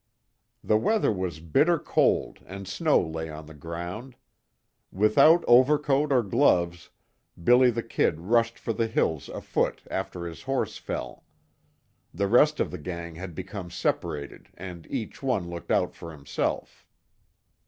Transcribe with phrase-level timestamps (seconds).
[0.63, 4.15] The weather was bitter cold and snow lay on the ground.
[4.91, 6.89] Without overcoat or gloves,
[7.43, 11.25] "Billy the Kid" rushed for the hills, afoot, after his horse fell.
[12.11, 16.87] The rest of the gang had become separated, and each one looked out for himself.